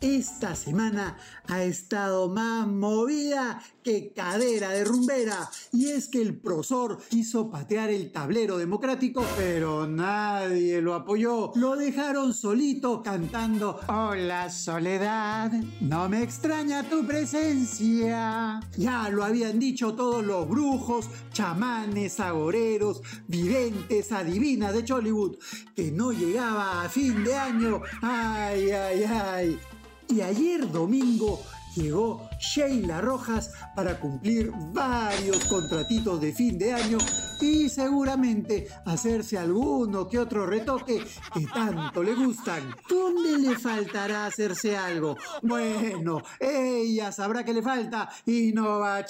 esta 0.00 0.54
semana 0.54 1.16
ha 1.48 1.62
estado 1.62 2.28
más 2.28 2.66
movida 2.66 3.62
que 3.82 4.12
cadera 4.12 4.70
de 4.70 4.84
rumbera. 4.84 5.48
Y 5.72 5.86
es 5.90 6.08
que 6.08 6.20
el 6.20 6.36
prosor 6.36 6.98
quiso 7.08 7.50
patear 7.50 7.90
el 7.90 8.12
tablero 8.12 8.58
democrático, 8.58 9.24
pero 9.36 9.86
nadie 9.86 10.82
lo 10.82 10.94
apoyó. 10.94 11.52
Lo 11.54 11.76
dejaron 11.76 12.34
solito 12.34 13.02
cantando 13.02 13.80
Hola 13.88 14.50
soledad, 14.50 15.52
no 15.80 16.08
me 16.08 16.22
extraña 16.22 16.82
tu 16.88 17.06
presencia. 17.06 18.60
Ya 18.76 19.08
lo 19.08 19.24
habían 19.24 19.58
dicho 19.58 19.94
todos 19.94 20.24
los 20.24 20.48
brujos, 20.48 21.08
chamanes, 21.32 22.20
agoreros, 22.20 23.02
videntes, 23.28 24.12
adivinas 24.12 24.74
de 24.74 24.84
Chollywood, 24.84 25.36
que 25.74 25.90
no 25.90 26.12
llegaba 26.12 26.82
a 26.82 26.88
fin 26.88 27.24
de 27.24 27.34
año. 27.34 27.80
Ay, 28.02 28.70
ay, 28.70 29.04
ay. 29.04 29.60
Y 30.08 30.20
ayer 30.20 30.70
domingo 30.70 31.42
llegó 31.74 32.28
Sheila 32.38 33.00
Rojas 33.00 33.52
para 33.74 33.98
cumplir 34.00 34.50
varios 34.72 35.44
contratitos 35.44 36.20
de 36.20 36.32
fin 36.32 36.58
de 36.58 36.72
año 36.72 36.98
y 37.40 37.68
seguramente 37.68 38.68
hacerse 38.84 39.36
alguno 39.38 40.08
que 40.08 40.18
otro 40.18 40.46
retoque 40.46 41.04
que 41.34 41.46
tanto 41.46 42.02
le 42.02 42.14
gustan. 42.14 42.74
¿Dónde 42.88 43.38
le 43.38 43.58
faltará 43.58 44.26
hacerse 44.26 44.76
algo? 44.76 45.16
Bueno, 45.42 46.22
ella 46.40 47.12
sabrá 47.12 47.44
que 47.44 47.52
le 47.52 47.62
falta 47.62 48.08
y 48.24 48.52
no 48.52 48.80
va 48.80 48.96
a. 48.98 49.06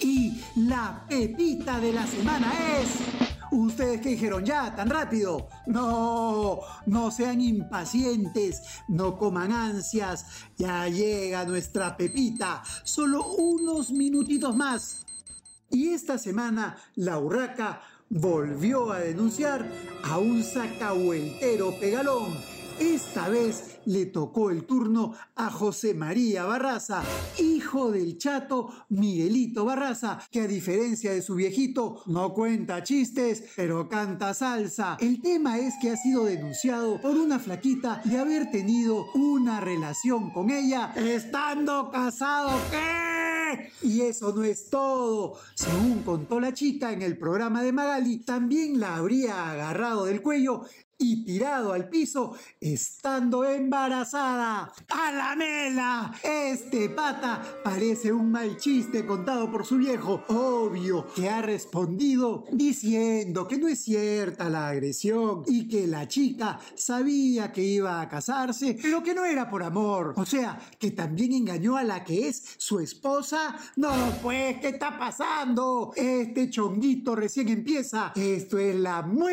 Y 0.00 0.40
la 0.56 1.04
pepita 1.08 1.80
de 1.80 1.92
la 1.92 2.06
semana 2.06 2.52
es... 2.80 3.27
¿Ustedes 3.50 4.00
qué 4.00 4.10
dijeron? 4.10 4.44
¿Ya? 4.44 4.74
¿Tan 4.74 4.90
rápido? 4.90 5.48
No, 5.66 6.60
no 6.86 7.10
sean 7.10 7.40
impacientes, 7.40 8.62
no 8.88 9.16
coman 9.16 9.52
ansias. 9.52 10.26
Ya 10.56 10.86
llega 10.88 11.44
nuestra 11.44 11.96
Pepita. 11.96 12.62
Solo 12.84 13.24
unos 13.34 13.90
minutitos 13.90 14.54
más. 14.54 15.06
Y 15.70 15.90
esta 15.90 16.18
semana 16.18 16.76
la 16.94 17.18
urraca 17.18 17.80
volvió 18.10 18.92
a 18.92 19.00
denunciar 19.00 19.70
a 20.02 20.18
un 20.18 20.42
sacahueltero 20.42 21.78
pegalón 21.78 22.57
esta 22.80 23.28
vez 23.28 23.78
le 23.84 24.06
tocó 24.06 24.50
el 24.50 24.64
turno 24.64 25.14
a 25.34 25.50
José 25.50 25.94
María 25.94 26.44
Barraza, 26.44 27.02
hijo 27.38 27.90
del 27.90 28.18
chato 28.18 28.68
Miguelito 28.88 29.64
Barraza, 29.64 30.20
que 30.30 30.42
a 30.42 30.46
diferencia 30.46 31.12
de 31.12 31.22
su 31.22 31.34
viejito 31.34 32.02
no 32.06 32.32
cuenta 32.34 32.82
chistes, 32.82 33.44
pero 33.56 33.88
canta 33.88 34.34
salsa. 34.34 34.96
El 35.00 35.20
tema 35.20 35.58
es 35.58 35.74
que 35.80 35.90
ha 35.90 35.96
sido 35.96 36.24
denunciado 36.24 37.00
por 37.00 37.16
una 37.16 37.38
flaquita 37.38 38.02
de 38.04 38.18
haber 38.18 38.50
tenido 38.50 39.06
una 39.14 39.60
relación 39.60 40.30
con 40.30 40.50
ella 40.50 40.92
estando 40.96 41.90
casado. 41.90 42.50
¿Qué? 42.70 43.72
Y 43.82 44.02
eso 44.02 44.32
no 44.32 44.44
es 44.44 44.68
todo. 44.68 45.38
Según 45.54 46.02
contó 46.02 46.40
la 46.40 46.52
chica 46.52 46.92
en 46.92 47.02
el 47.02 47.18
programa 47.18 47.62
de 47.62 47.72
Magali, 47.72 48.18
también 48.18 48.78
la 48.78 48.96
habría 48.96 49.50
agarrado 49.50 50.04
del 50.04 50.22
cuello 50.22 50.64
y 50.98 51.24
tirado 51.24 51.72
al 51.72 51.88
piso 51.88 52.34
estando 52.60 53.44
embarazada. 53.44 54.72
¡A 54.88 55.12
la 55.12 55.36
mela! 55.36 56.12
Este 56.22 56.90
pata 56.90 57.60
parece 57.62 58.12
un 58.12 58.30
mal 58.30 58.56
chiste 58.56 59.06
contado 59.06 59.50
por 59.50 59.64
su 59.64 59.76
viejo. 59.78 60.24
Obvio 60.28 61.06
que 61.14 61.28
ha 61.28 61.40
respondido 61.40 62.44
diciendo 62.52 63.46
que 63.46 63.58
no 63.58 63.68
es 63.68 63.82
cierta 63.82 64.50
la 64.50 64.68
agresión 64.68 65.44
y 65.46 65.68
que 65.68 65.86
la 65.86 66.08
chica 66.08 66.58
sabía 66.74 67.52
que 67.52 67.62
iba 67.62 68.00
a 68.00 68.08
casarse, 68.08 68.76
pero 68.80 69.02
que 69.02 69.14
no 69.14 69.24
era 69.24 69.48
por 69.48 69.62
amor. 69.62 70.14
O 70.16 70.26
sea, 70.26 70.58
que 70.78 70.90
también 70.90 71.32
engañó 71.32 71.76
a 71.76 71.84
la 71.84 72.02
que 72.04 72.28
es 72.28 72.42
su 72.58 72.80
esposa. 72.80 73.56
No, 73.76 73.92
pues, 74.22 74.58
¿qué 74.60 74.68
está 74.68 74.98
pasando? 74.98 75.92
Este 75.94 76.50
chonguito 76.50 77.14
recién 77.14 77.48
empieza. 77.48 78.12
Esto 78.16 78.58
es 78.58 78.74
la 78.74 79.02
muerte. 79.02 79.28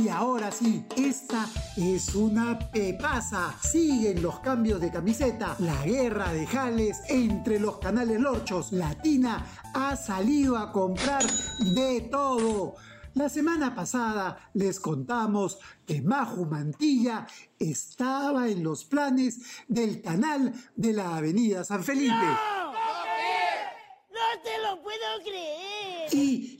Y 0.00 0.08
ahora 0.08 0.50
sí, 0.50 0.86
esta 0.96 1.46
es 1.76 2.14
una 2.14 2.58
pepaza. 2.58 3.54
Siguen 3.60 4.22
los 4.22 4.40
cambios 4.40 4.80
de 4.80 4.90
camiseta, 4.90 5.56
la 5.58 5.84
guerra 5.84 6.32
de 6.32 6.46
jales 6.46 7.02
entre 7.08 7.60
los 7.60 7.78
canales 7.78 8.18
lorchos. 8.18 8.72
Latina 8.72 9.44
ha 9.74 9.96
salido 9.96 10.56
a 10.56 10.72
comprar 10.72 11.22
de 11.74 12.08
todo. 12.10 12.76
La 13.12 13.28
semana 13.28 13.74
pasada 13.74 14.50
les 14.54 14.80
contamos 14.80 15.58
que 15.86 16.00
Maju 16.00 16.46
Mantilla 16.46 17.26
estaba 17.58 18.48
en 18.48 18.64
los 18.64 18.86
planes 18.86 19.40
del 19.68 20.00
canal 20.00 20.54
de 20.76 20.94
la 20.94 21.16
Avenida 21.16 21.62
San 21.62 21.84
Felipe. 21.84 22.14
¡No! 22.14 22.72
¡No 22.72 24.42
te 24.42 24.58
lo 24.62 24.82
puedo 24.82 25.22
creer! 25.24 26.09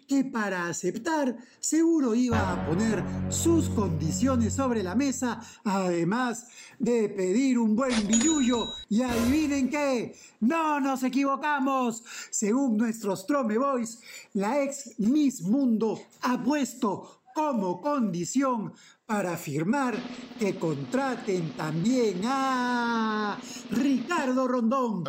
Que 0.09 0.25
para 0.25 0.69
aceptar 0.69 1.37
seguro 1.61 2.15
iba 2.15 2.53
a 2.53 2.67
poner 2.67 3.03
sus 3.29 3.69
condiciones 3.69 4.55
sobre 4.55 4.83
la 4.83 4.95
mesa, 4.95 5.41
además 5.65 6.47
de 6.79 7.09
pedir 7.09 7.59
un 7.59 7.77
buen 7.77 8.07
billullo. 8.07 8.67
Y 8.89 9.03
adivinen 9.03 9.69
qué, 9.69 10.17
no 10.41 10.81
nos 10.81 11.03
equivocamos. 11.03 12.03
Según 12.31 12.77
nuestros 12.77 13.27
Trome 13.27 13.59
Boys, 13.59 14.01
la 14.33 14.63
ex 14.63 14.99
Miss 14.99 15.43
Mundo 15.43 16.01
ha 16.23 16.43
puesto 16.43 17.23
como 17.35 17.81
condición 17.81 18.73
para 19.11 19.33
afirmar 19.33 19.99
que 20.39 20.57
contraten 20.57 21.57
también 21.57 22.21
a 22.27 23.37
Ricardo 23.73 24.47
Rondón, 24.47 25.03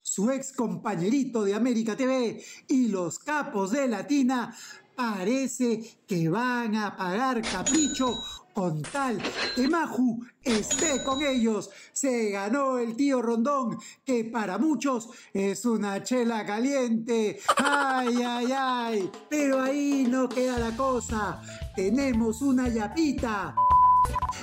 su 0.00 0.30
ex 0.30 0.54
compañerito 0.54 1.44
de 1.44 1.54
América 1.54 1.94
TV 1.94 2.42
y 2.66 2.88
los 2.88 3.18
capos 3.18 3.72
de 3.72 3.88
Latina 3.88 4.56
parece 4.94 5.98
que 6.06 6.28
van 6.28 6.74
a 6.76 6.96
pagar 6.96 7.42
capricho 7.42 8.14
con 8.52 8.82
tal 8.82 9.18
que 9.54 9.68
Maju 9.68 10.24
esté 10.42 11.02
con 11.02 11.22
ellos. 11.22 11.70
Se 11.92 12.30
ganó 12.30 12.78
el 12.78 12.96
tío 12.96 13.22
Rondón, 13.22 13.78
que 14.04 14.24
para 14.24 14.58
muchos 14.58 15.08
es 15.32 15.64
una 15.64 16.02
chela 16.02 16.44
caliente. 16.44 17.38
Ay, 17.56 18.22
ay, 18.24 18.46
ay. 18.54 19.10
Pero 19.28 19.62
ahí 19.62 20.06
no 20.08 20.28
queda 20.28 20.58
la 20.58 20.76
cosa. 20.76 21.40
Tenemos 21.74 22.42
una 22.42 22.68
yapita. 22.68 23.54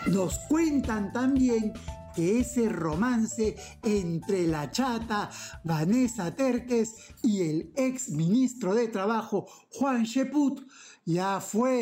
Nos 0.08 0.40
cuentan 0.48 1.12
también 1.12 1.74
que 2.20 2.40
ese 2.40 2.68
romance 2.68 3.56
entre 3.82 4.46
la 4.46 4.70
chata 4.70 5.30
Vanessa 5.64 6.36
Terques 6.36 6.94
y 7.24 7.44
el 7.44 7.72
ex 7.78 8.10
ministro 8.10 8.76
de 8.76 8.90
Trabajo 8.90 9.48
Juan 9.72 10.04
Sheput 10.04 10.68
ya 11.06 11.40
fue, 11.40 11.82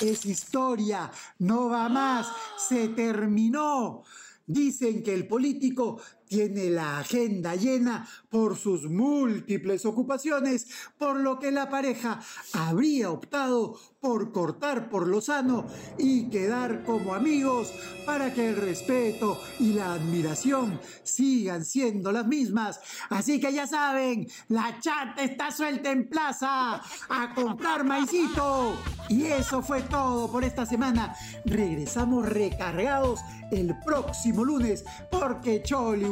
es 0.00 0.26
historia, 0.26 1.12
no 1.38 1.68
va 1.68 1.88
más, 1.88 2.26
se 2.56 2.88
terminó. 2.88 4.02
Dicen 4.44 5.04
que 5.04 5.14
el 5.14 5.28
político 5.28 6.00
tiene 6.28 6.70
la 6.70 6.98
agenda 6.98 7.54
llena 7.54 8.08
por 8.30 8.56
sus 8.56 8.88
múltiples 8.88 9.84
ocupaciones, 9.86 10.66
por 10.98 11.20
lo 11.20 11.38
que 11.38 11.50
la 11.50 11.68
pareja 11.68 12.20
habría 12.52 13.10
optado 13.10 13.78
por 14.00 14.30
cortar 14.30 14.88
por 14.88 15.08
lo 15.08 15.20
sano 15.20 15.66
y 15.98 16.28
quedar 16.28 16.84
como 16.84 17.14
amigos 17.14 17.72
para 18.04 18.32
que 18.32 18.50
el 18.50 18.56
respeto 18.56 19.40
y 19.58 19.72
la 19.72 19.94
admiración 19.94 20.80
sigan 21.02 21.64
siendo 21.64 22.12
las 22.12 22.26
mismas. 22.26 22.78
Así 23.10 23.40
que 23.40 23.52
ya 23.52 23.66
saben, 23.66 24.28
la 24.48 24.78
chat 24.80 25.18
está 25.18 25.50
suelta 25.50 25.90
en 25.90 26.08
plaza 26.08 26.80
a 27.08 27.34
comprar 27.34 27.84
maicito. 27.84 28.76
Y 29.08 29.24
eso 29.24 29.62
fue 29.62 29.82
todo 29.82 30.30
por 30.30 30.44
esta 30.44 30.66
semana. 30.66 31.14
Regresamos 31.44 32.28
recargados 32.28 33.20
el 33.50 33.74
próximo 33.84 34.44
lunes 34.44 34.84
porque 35.10 35.62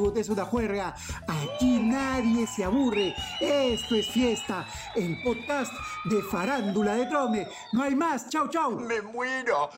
Chollywood 0.04 0.18
es 0.18 0.28
una 0.28 0.44
juerga. 0.44 0.94
Aquí 1.26 1.78
nadie 1.80 2.46
se 2.46 2.64
aburre. 2.64 3.14
Esto 3.40 3.94
es 3.94 4.06
fiesta. 4.08 4.66
El 4.94 5.22
podcast 5.22 5.72
de 6.04 6.22
Farándula 6.22 6.94
de 6.96 7.06
Trome. 7.06 7.48
No 7.72 7.82
hay 7.82 7.94
más. 7.94 8.28
Chau, 8.28 8.48
chau. 8.48 8.78
Me 8.80 9.00
muero. 9.00 9.70